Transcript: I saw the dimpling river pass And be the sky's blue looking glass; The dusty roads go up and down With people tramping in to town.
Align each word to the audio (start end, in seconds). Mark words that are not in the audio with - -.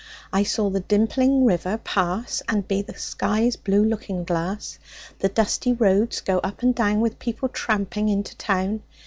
I 0.33 0.41
saw 0.41 0.71
the 0.71 0.79
dimpling 0.79 1.45
river 1.45 1.77
pass 1.77 2.41
And 2.49 2.67
be 2.67 2.81
the 2.81 2.97
sky's 2.97 3.55
blue 3.55 3.83
looking 3.85 4.23
glass; 4.23 4.79
The 5.19 5.29
dusty 5.29 5.73
roads 5.73 6.21
go 6.21 6.39
up 6.39 6.63
and 6.63 6.73
down 6.73 7.01
With 7.01 7.19
people 7.19 7.49
tramping 7.49 8.09
in 8.09 8.23
to 8.23 8.35
town. 8.35 8.81